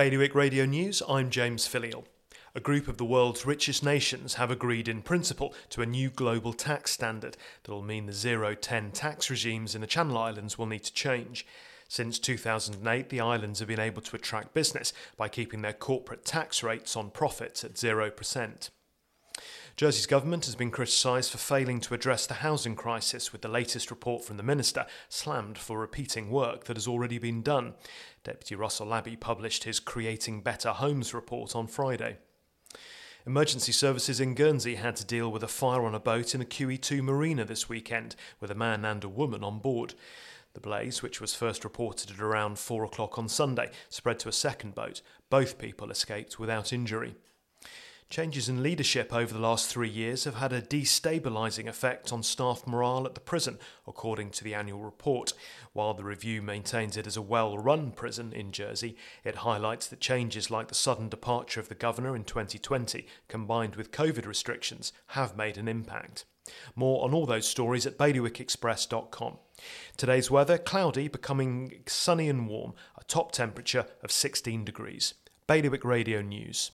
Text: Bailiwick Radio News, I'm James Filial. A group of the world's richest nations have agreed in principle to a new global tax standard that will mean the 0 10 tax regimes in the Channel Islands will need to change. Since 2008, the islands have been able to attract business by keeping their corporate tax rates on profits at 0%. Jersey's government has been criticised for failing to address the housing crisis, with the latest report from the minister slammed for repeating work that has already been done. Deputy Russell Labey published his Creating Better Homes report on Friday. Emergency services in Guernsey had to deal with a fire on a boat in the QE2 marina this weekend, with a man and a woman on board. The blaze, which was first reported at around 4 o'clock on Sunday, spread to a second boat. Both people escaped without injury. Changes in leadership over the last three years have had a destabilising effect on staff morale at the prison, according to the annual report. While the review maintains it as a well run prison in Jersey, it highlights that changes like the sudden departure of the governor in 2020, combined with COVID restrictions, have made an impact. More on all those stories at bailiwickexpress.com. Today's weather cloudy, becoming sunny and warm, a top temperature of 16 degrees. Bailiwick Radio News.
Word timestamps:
Bailiwick 0.00 0.34
Radio 0.34 0.64
News, 0.64 1.02
I'm 1.06 1.28
James 1.28 1.66
Filial. 1.66 2.06
A 2.54 2.58
group 2.60 2.88
of 2.88 2.96
the 2.96 3.04
world's 3.04 3.44
richest 3.44 3.84
nations 3.84 4.36
have 4.36 4.50
agreed 4.50 4.88
in 4.88 5.02
principle 5.02 5.52
to 5.68 5.82
a 5.82 5.86
new 5.86 6.08
global 6.08 6.54
tax 6.54 6.92
standard 6.92 7.36
that 7.62 7.70
will 7.70 7.82
mean 7.82 8.06
the 8.06 8.14
0 8.14 8.54
10 8.54 8.92
tax 8.92 9.28
regimes 9.28 9.74
in 9.74 9.82
the 9.82 9.86
Channel 9.86 10.16
Islands 10.16 10.56
will 10.56 10.64
need 10.64 10.84
to 10.84 10.92
change. 10.94 11.46
Since 11.86 12.18
2008, 12.18 13.10
the 13.10 13.20
islands 13.20 13.58
have 13.58 13.68
been 13.68 13.78
able 13.78 14.00
to 14.00 14.16
attract 14.16 14.54
business 14.54 14.94
by 15.18 15.28
keeping 15.28 15.60
their 15.60 15.74
corporate 15.74 16.24
tax 16.24 16.62
rates 16.62 16.96
on 16.96 17.10
profits 17.10 17.62
at 17.62 17.74
0%. 17.74 18.70
Jersey's 19.76 20.06
government 20.06 20.44
has 20.44 20.54
been 20.54 20.70
criticised 20.70 21.30
for 21.30 21.38
failing 21.38 21.80
to 21.80 21.94
address 21.94 22.26
the 22.26 22.34
housing 22.34 22.76
crisis, 22.76 23.32
with 23.32 23.42
the 23.42 23.48
latest 23.48 23.90
report 23.90 24.24
from 24.24 24.36
the 24.36 24.42
minister 24.42 24.86
slammed 25.08 25.56
for 25.56 25.78
repeating 25.78 26.30
work 26.30 26.64
that 26.64 26.76
has 26.76 26.86
already 26.86 27.18
been 27.18 27.42
done. 27.42 27.74
Deputy 28.22 28.54
Russell 28.54 28.86
Labey 28.86 29.18
published 29.18 29.64
his 29.64 29.80
Creating 29.80 30.42
Better 30.42 30.70
Homes 30.70 31.14
report 31.14 31.56
on 31.56 31.66
Friday. 31.66 32.18
Emergency 33.26 33.72
services 33.72 34.20
in 34.20 34.34
Guernsey 34.34 34.76
had 34.76 34.96
to 34.96 35.04
deal 35.04 35.30
with 35.30 35.42
a 35.42 35.48
fire 35.48 35.84
on 35.84 35.94
a 35.94 36.00
boat 36.00 36.34
in 36.34 36.40
the 36.40 36.46
QE2 36.46 37.02
marina 37.02 37.44
this 37.44 37.68
weekend, 37.68 38.16
with 38.40 38.50
a 38.50 38.54
man 38.54 38.84
and 38.84 39.04
a 39.04 39.08
woman 39.08 39.44
on 39.44 39.58
board. 39.60 39.94
The 40.52 40.60
blaze, 40.60 41.02
which 41.02 41.20
was 41.20 41.34
first 41.34 41.62
reported 41.62 42.10
at 42.10 42.20
around 42.20 42.58
4 42.58 42.84
o'clock 42.84 43.18
on 43.18 43.28
Sunday, 43.28 43.70
spread 43.88 44.18
to 44.20 44.28
a 44.28 44.32
second 44.32 44.74
boat. 44.74 45.00
Both 45.28 45.58
people 45.58 45.90
escaped 45.90 46.38
without 46.38 46.72
injury. 46.72 47.14
Changes 48.10 48.48
in 48.48 48.60
leadership 48.60 49.14
over 49.14 49.32
the 49.32 49.38
last 49.38 49.68
three 49.68 49.88
years 49.88 50.24
have 50.24 50.34
had 50.34 50.52
a 50.52 50.60
destabilising 50.60 51.68
effect 51.68 52.12
on 52.12 52.24
staff 52.24 52.66
morale 52.66 53.06
at 53.06 53.14
the 53.14 53.20
prison, 53.20 53.56
according 53.86 54.30
to 54.30 54.42
the 54.42 54.52
annual 54.52 54.80
report. 54.80 55.32
While 55.74 55.94
the 55.94 56.02
review 56.02 56.42
maintains 56.42 56.96
it 56.96 57.06
as 57.06 57.16
a 57.16 57.22
well 57.22 57.56
run 57.56 57.92
prison 57.92 58.32
in 58.32 58.50
Jersey, 58.50 58.96
it 59.22 59.36
highlights 59.36 59.86
that 59.86 60.00
changes 60.00 60.50
like 60.50 60.66
the 60.66 60.74
sudden 60.74 61.08
departure 61.08 61.60
of 61.60 61.68
the 61.68 61.76
governor 61.76 62.16
in 62.16 62.24
2020, 62.24 63.06
combined 63.28 63.76
with 63.76 63.92
COVID 63.92 64.26
restrictions, 64.26 64.92
have 65.10 65.36
made 65.36 65.56
an 65.56 65.68
impact. 65.68 66.24
More 66.74 67.04
on 67.04 67.14
all 67.14 67.26
those 67.26 67.46
stories 67.46 67.86
at 67.86 67.96
bailiwickexpress.com. 67.96 69.36
Today's 69.96 70.32
weather 70.32 70.58
cloudy, 70.58 71.06
becoming 71.06 71.84
sunny 71.86 72.28
and 72.28 72.48
warm, 72.48 72.74
a 72.98 73.04
top 73.04 73.30
temperature 73.30 73.86
of 74.02 74.10
16 74.10 74.64
degrees. 74.64 75.14
Bailiwick 75.46 75.84
Radio 75.84 76.22
News. 76.22 76.68